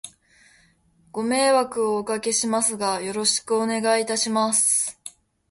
[1.11, 4.99] ご迷惑をお掛けしますが、よろしくお願いいたします。